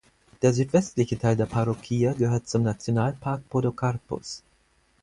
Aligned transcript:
Der 0.41 0.51
südwestliche 0.51 1.19
Teil 1.19 1.35
der 1.37 1.45
Parroquia 1.45 2.13
gehört 2.13 2.49
zum 2.49 2.63
Nationalpark 2.63 3.47
Podocarpus. 3.51 4.41